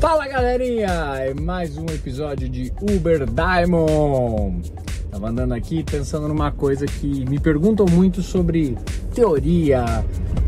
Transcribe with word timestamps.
galerinha! 0.00 0.88
É 1.18 1.34
mais 1.34 1.76
um 1.76 1.84
episódio 1.84 2.48
de 2.48 2.72
Uber 2.80 3.26
Diamond. 3.26 4.72
Tava 5.10 5.28
andando 5.28 5.52
aqui 5.52 5.84
pensando 5.84 6.26
numa 6.26 6.50
coisa 6.50 6.86
que 6.86 7.28
me 7.28 7.38
perguntam 7.38 7.84
muito 7.84 8.22
sobre 8.22 8.78
teoria, 9.14 9.84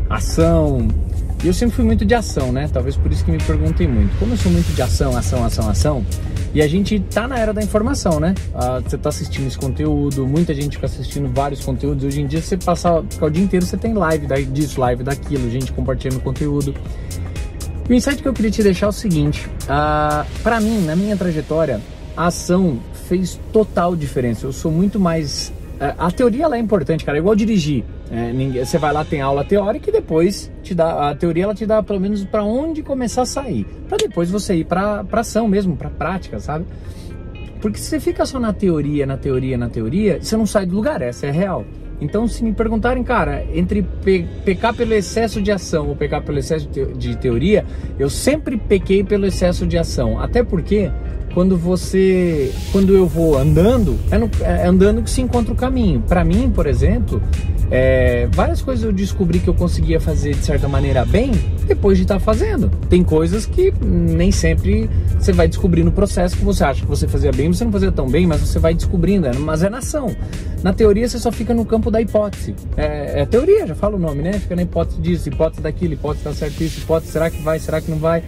ação. 0.09 0.87
E 1.43 1.47
eu 1.47 1.53
sempre 1.53 1.75
fui 1.75 1.85
muito 1.85 2.03
de 2.03 2.15
ação, 2.15 2.51
né? 2.51 2.67
Talvez 2.73 2.97
por 2.97 3.11
isso 3.11 3.23
que 3.23 3.31
me 3.31 3.37
perguntem 3.37 3.87
muito. 3.87 4.17
Como 4.17 4.33
eu 4.33 4.37
sou 4.37 4.51
muito 4.51 4.73
de 4.73 4.81
ação, 4.81 5.15
ação, 5.15 5.45
ação, 5.45 5.69
ação, 5.69 6.05
e 6.51 6.61
a 6.61 6.67
gente 6.67 6.99
tá 6.99 7.27
na 7.27 7.37
era 7.37 7.53
da 7.53 7.61
informação, 7.61 8.19
né? 8.19 8.33
Ah, 8.55 8.81
você 8.83 8.97
tá 8.97 9.09
assistindo 9.09 9.45
esse 9.45 9.57
conteúdo, 9.57 10.25
muita 10.27 10.53
gente 10.55 10.77
fica 10.77 10.87
assistindo 10.87 11.31
vários 11.31 11.63
conteúdos. 11.63 12.03
Hoje 12.03 12.21
em 12.21 12.25
dia, 12.25 12.41
você 12.41 12.57
passar 12.57 13.03
o 13.21 13.29
dia 13.29 13.43
inteiro, 13.43 13.65
você 13.65 13.77
tem 13.77 13.93
live 13.93 14.25
disso, 14.45 14.81
live 14.81 15.03
daquilo, 15.03 15.47
gente 15.51 15.71
compartilhando 15.71 16.21
conteúdo. 16.21 16.73
O 17.89 17.93
insight 17.93 18.21
que 18.21 18.27
eu 18.27 18.33
queria 18.33 18.51
te 18.51 18.63
deixar 18.63 18.85
é 18.85 18.89
o 18.89 18.93
seguinte: 18.93 19.47
uh, 19.63 20.25
para 20.41 20.59
mim, 20.61 20.83
na 20.85 20.95
minha 20.95 21.17
trajetória, 21.17 21.81
a 22.15 22.27
ação 22.27 22.79
fez 23.07 23.39
total 23.51 23.95
diferença. 23.95 24.45
Eu 24.45 24.53
sou 24.53 24.71
muito 24.71 24.99
mais. 24.99 25.49
Uh, 25.75 25.93
a 25.97 26.11
teoria 26.11 26.45
ela 26.45 26.55
é 26.55 26.59
importante, 26.59 27.03
cara. 27.03 27.17
É 27.17 27.19
igual 27.19 27.35
dirigir. 27.35 27.83
É, 28.11 28.31
você 28.63 28.77
vai 28.77 28.93
lá, 28.93 29.03
tem 29.03 29.21
aula 29.21 29.43
teórica 29.43 29.89
e 29.89 29.93
depois 29.93 30.51
te 30.61 30.75
dá 30.75 31.09
a 31.09 31.15
teoria 31.15 31.45
ela 31.45 31.55
te 31.55 31.65
dá 31.65 31.81
pelo 31.81 31.99
menos 31.99 32.23
para 32.23 32.43
onde 32.43 32.83
começar 32.83 33.23
a 33.23 33.25
sair, 33.25 33.65
para 33.89 33.97
depois 33.97 34.29
você 34.29 34.53
ir 34.57 34.65
para 34.65 35.03
ação 35.13 35.47
mesmo, 35.47 35.75
para 35.75 35.89
prática, 35.89 36.39
sabe? 36.39 36.63
Porque 37.59 37.79
se 37.79 37.85
você 37.85 37.99
fica 37.99 38.23
só 38.23 38.39
na 38.39 38.53
teoria, 38.53 39.07
na 39.07 39.17
teoria, 39.17 39.57
na 39.57 39.67
teoria, 39.67 40.19
você 40.21 40.37
não 40.37 40.45
sai 40.45 40.65
do 40.67 40.75
lugar. 40.75 41.01
Essa 41.01 41.25
é 41.25 41.31
real. 41.31 41.65
Então, 42.01 42.27
se 42.27 42.43
me 42.43 42.51
perguntarem, 42.51 43.03
cara, 43.03 43.45
entre 43.53 43.81
pe 43.81 44.25
pecar 44.43 44.73
pelo 44.73 44.93
excesso 44.93 45.41
de 45.41 45.51
ação 45.51 45.87
ou 45.87 45.95
pecar 45.95 46.21
pelo 46.21 46.39
excesso 46.39 46.67
de 46.67 47.17
teoria, 47.17 47.65
eu 47.97 48.09
sempre 48.09 48.57
pequei 48.57 49.03
pelo 49.03 49.25
excesso 49.25 49.65
de 49.65 49.77
ação. 49.77 50.19
Até 50.19 50.43
porque 50.43 50.91
quando 51.33 51.57
você, 51.57 52.51
quando 52.71 52.93
eu 52.93 53.07
vou 53.07 53.37
andando, 53.37 53.97
é, 54.11 54.17
no, 54.17 54.29
é 54.41 54.67
andando 54.67 55.01
que 55.01 55.09
se 55.09 55.21
encontra 55.21 55.51
o 55.51 55.55
caminho. 55.55 56.01
Para 56.01 56.23
mim, 56.23 56.51
por 56.53 56.67
exemplo, 56.67 57.21
é, 57.71 58.27
várias 58.31 58.61
coisas 58.61 58.85
eu 58.85 58.93
descobri 58.93 59.39
que 59.39 59.47
eu 59.47 59.53
conseguia 59.53 59.99
fazer 59.99 60.35
de 60.35 60.45
certa 60.45 60.67
maneira 60.67 61.03
bem 61.05 61.31
depois 61.65 61.97
de 61.97 62.03
estar 62.03 62.15
tá 62.15 62.19
fazendo. 62.19 62.69
Tem 62.87 63.03
coisas 63.03 63.47
que 63.47 63.73
nem 63.81 64.31
sempre 64.31 64.89
você 65.17 65.31
vai 65.31 65.47
descobrir 65.47 65.83
no 65.83 65.91
processo 65.91 66.37
que 66.37 66.43
você 66.43 66.63
acha 66.63 66.81
que 66.81 66.87
você 66.87 67.07
fazia 67.07 67.31
bem, 67.31 67.51
você 67.51 67.65
não 67.65 67.71
fazia 67.71 67.91
tão 67.91 68.07
bem, 68.07 68.27
mas 68.27 68.41
você 68.41 68.59
vai 68.59 68.75
descobrindo, 68.75 69.25
é, 69.25 69.33
mas 69.33 69.63
é 69.63 69.69
na 69.69 69.79
ação. 69.79 70.15
Na 70.61 70.71
teoria 70.71 71.07
você 71.07 71.17
só 71.17 71.31
fica 71.31 71.53
no 71.53 71.65
campo 71.65 71.89
da 71.89 71.99
hipótese. 71.99 72.53
É, 72.77 73.21
é 73.21 73.25
teoria, 73.25 73.65
já 73.65 73.75
fala 73.75 73.95
o 73.95 73.99
nome, 73.99 74.21
né? 74.21 74.33
Fica 74.33 74.55
na 74.55 74.61
hipótese 74.61 75.01
disso, 75.01 75.29
hipótese 75.29 75.61
daquilo, 75.61 75.93
hipótese 75.93 76.23
tá 76.23 76.33
certo 76.33 76.63
isso, 76.63 76.79
hipótese 76.79 77.11
será 77.11 77.31
que 77.31 77.41
vai, 77.41 77.57
será 77.57 77.81
que 77.81 77.89
não 77.89 77.97
vai. 77.97 78.23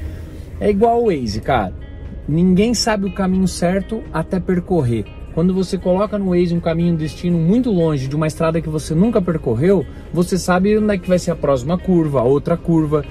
É 0.59 0.69
igual 0.69 1.03
o 1.03 1.07
Waze, 1.07 1.39
cara. 1.41 1.84
Ninguém 2.27 2.73
sabe 2.73 3.05
o 3.05 3.13
caminho 3.13 3.47
certo 3.47 4.03
até 4.11 4.39
percorrer. 4.39 5.05
Quando 5.33 5.53
você 5.53 5.77
coloca 5.77 6.17
no 6.17 6.29
Waze 6.29 6.55
um 6.55 6.61
caminho 6.61 6.93
um 6.93 6.95
destino 6.97 7.37
muito 7.37 7.69
longe 7.69 8.07
de 8.07 8.15
uma 8.15 8.25
estrada 8.25 8.61
que 8.61 8.69
você 8.69 8.95
nunca 8.95 9.21
percorreu, 9.21 9.85
você 10.13 10.37
sabe 10.37 10.77
onde 10.77 10.93
é 10.93 10.97
que 10.97 11.09
vai 11.09 11.19
ser 11.19 11.31
a 11.31 11.35
próxima 11.35 11.77
curva, 11.77 12.21
a 12.21 12.23
outra 12.23 12.55
curva. 12.55 13.03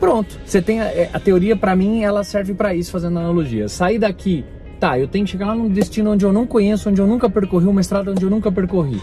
Pronto, 0.00 0.38
você 0.44 0.60
tem 0.60 0.80
a, 0.80 0.86
é, 0.86 1.08
a 1.12 1.20
teoria 1.20 1.56
para 1.56 1.76
mim, 1.76 2.02
ela 2.02 2.24
serve 2.24 2.52
para 2.52 2.74
isso, 2.74 2.90
fazendo 2.90 3.18
analogia. 3.18 3.68
Sair 3.68 3.98
daqui, 3.98 4.44
tá, 4.80 4.98
eu 4.98 5.06
tenho 5.06 5.24
que 5.24 5.30
chegar 5.30 5.46
lá 5.46 5.54
num 5.54 5.68
destino 5.68 6.10
onde 6.10 6.24
eu 6.24 6.32
não 6.32 6.46
conheço, 6.46 6.90
onde 6.90 7.00
eu 7.00 7.06
nunca 7.06 7.30
percorri, 7.30 7.66
uma 7.66 7.80
estrada 7.80 8.10
onde 8.10 8.24
eu 8.24 8.30
nunca 8.30 8.50
percorri. 8.50 9.00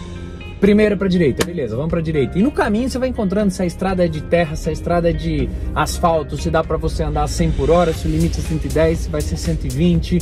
Primeiro 0.60 0.96
para 0.96 1.06
direita, 1.06 1.44
beleza, 1.44 1.76
vamos 1.76 1.90
para 1.90 2.00
direita. 2.00 2.38
E 2.38 2.42
no 2.42 2.50
caminho 2.50 2.88
você 2.88 2.98
vai 2.98 3.08
encontrando 3.08 3.50
se 3.50 3.62
a 3.62 3.66
estrada 3.66 4.04
é 4.04 4.08
de 4.08 4.22
terra, 4.22 4.56
se 4.56 4.68
a 4.70 4.72
estrada 4.72 5.10
é 5.10 5.12
de 5.12 5.48
asfalto, 5.74 6.36
se 6.38 6.50
dá 6.50 6.64
para 6.64 6.78
você 6.78 7.02
andar 7.02 7.28
100 7.28 7.50
por 7.52 7.70
hora, 7.70 7.92
se 7.92 8.08
o 8.08 8.10
limite 8.10 8.40
é 8.40 8.42
110, 8.42 8.98
se 8.98 9.08
vai 9.10 9.20
ser 9.20 9.36
120, 9.36 10.18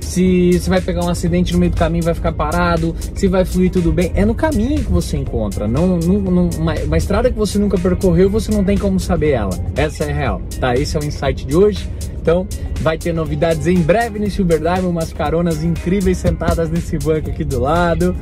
se 0.00 0.58
você 0.58 0.68
vai 0.68 0.80
pegar 0.82 1.04
um 1.04 1.08
acidente 1.08 1.54
no 1.54 1.58
meio 1.58 1.72
do 1.72 1.76
caminho 1.76 2.04
vai 2.04 2.14
ficar 2.14 2.32
parado, 2.32 2.94
se 3.14 3.28
vai 3.28 3.46
fluir 3.46 3.70
tudo 3.70 3.90
bem. 3.90 4.12
É 4.14 4.26
no 4.26 4.34
caminho 4.34 4.84
que 4.84 4.90
você 4.90 5.16
encontra, 5.16 5.66
não, 5.66 5.86
não, 5.86 6.18
não 6.18 6.50
uma, 6.58 6.74
uma, 6.74 6.96
estrada 6.96 7.30
que 7.30 7.36
você 7.36 7.58
nunca 7.58 7.78
percorreu, 7.78 8.28
você 8.28 8.52
não 8.52 8.62
tem 8.62 8.76
como 8.76 9.00
saber 9.00 9.30
ela. 9.30 9.58
Essa 9.74 10.04
é 10.04 10.12
real, 10.12 10.42
tá? 10.60 10.74
Esse 10.74 10.98
é 10.98 11.00
o 11.00 11.04
insight 11.04 11.46
de 11.46 11.56
hoje. 11.56 11.88
Então, 12.20 12.46
vai 12.80 12.98
ter 12.98 13.14
novidades 13.14 13.66
em 13.66 13.80
breve 13.80 14.18
nesse 14.18 14.42
Uber 14.42 14.58
Dive, 14.58 14.86
umas 14.86 15.14
caronas 15.14 15.64
incríveis 15.64 16.18
sentadas 16.18 16.70
nesse 16.70 16.98
banco 16.98 17.30
aqui 17.30 17.42
do 17.42 17.60
lado 17.60 18.14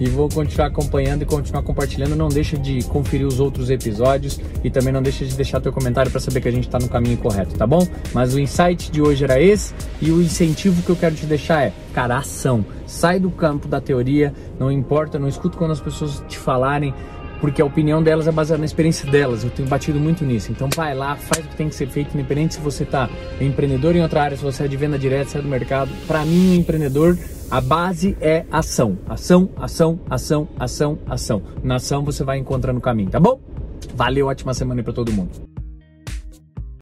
e 0.00 0.08
vou 0.08 0.28
continuar 0.28 0.68
acompanhando 0.68 1.22
e 1.22 1.24
continuar 1.24 1.62
compartilhando. 1.62 2.16
Não 2.16 2.28
deixa 2.28 2.56
de 2.56 2.82
conferir 2.84 3.26
os 3.26 3.40
outros 3.40 3.70
episódios 3.70 4.40
e 4.62 4.70
também 4.70 4.92
não 4.92 5.02
deixa 5.02 5.24
de 5.24 5.34
deixar 5.34 5.60
teu 5.60 5.72
comentário 5.72 6.10
para 6.10 6.20
saber 6.20 6.40
que 6.40 6.48
a 6.48 6.52
gente 6.52 6.66
está 6.66 6.78
no 6.78 6.88
caminho 6.88 7.16
correto, 7.18 7.54
tá 7.56 7.66
bom? 7.66 7.86
Mas 8.12 8.34
o 8.34 8.40
insight 8.40 8.90
de 8.90 9.02
hoje 9.02 9.24
era 9.24 9.40
esse 9.40 9.74
e 10.00 10.10
o 10.10 10.22
incentivo 10.22 10.82
que 10.82 10.90
eu 10.90 10.96
quero 10.96 11.14
te 11.14 11.26
deixar 11.26 11.64
é, 11.64 11.72
cara, 11.92 12.18
ação. 12.18 12.64
Sai 12.86 13.20
do 13.20 13.30
campo 13.30 13.68
da 13.68 13.80
teoria, 13.80 14.32
não 14.58 14.72
importa, 14.72 15.18
não 15.18 15.28
escuta 15.28 15.58
quando 15.58 15.72
as 15.72 15.80
pessoas 15.80 16.22
te 16.26 16.38
falarem 16.38 16.94
porque 17.40 17.62
a 17.62 17.64
opinião 17.64 18.02
delas 18.02 18.26
é 18.26 18.32
baseada 18.32 18.58
na 18.58 18.66
experiência 18.66 19.10
delas. 19.10 19.44
Eu 19.44 19.50
tenho 19.50 19.68
batido 19.68 19.98
muito 19.98 20.24
nisso. 20.24 20.50
Então 20.52 20.68
vai 20.74 20.94
lá, 20.94 21.16
faz 21.16 21.44
o 21.44 21.48
que 21.48 21.56
tem 21.56 21.68
que 21.68 21.74
ser 21.74 21.88
feito, 21.88 22.14
independente 22.14 22.54
se 22.54 22.60
você 22.60 22.82
está 22.82 23.08
empreendedor 23.40 23.94
em 23.96 24.02
outra 24.02 24.22
área, 24.22 24.36
se 24.36 24.42
você 24.42 24.64
é 24.64 24.68
de 24.68 24.76
venda 24.76 24.98
direta, 24.98 25.30
se 25.30 25.38
é 25.38 25.42
do 25.42 25.48
mercado. 25.48 25.90
Para 26.06 26.24
mim, 26.24 26.52
um 26.52 26.54
empreendedor 26.54 27.16
a 27.50 27.62
base 27.62 28.16
é 28.20 28.44
ação. 28.52 28.98
Ação, 29.08 29.48
ação, 29.56 29.98
ação, 30.10 30.48
ação, 30.58 30.98
ação. 31.06 31.42
Na 31.62 31.76
ação 31.76 32.04
você 32.04 32.22
vai 32.22 32.38
encontrando 32.38 32.78
o 32.78 32.82
caminho, 32.82 33.10
tá 33.10 33.18
bom? 33.18 33.40
Valeu, 33.94 34.26
ótima 34.26 34.52
semana 34.52 34.82
para 34.82 34.92
todo 34.92 35.10
mundo. 35.12 35.57